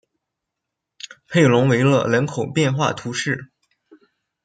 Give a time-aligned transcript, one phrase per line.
[1.27, 3.51] 佩龙维勒人口变化图示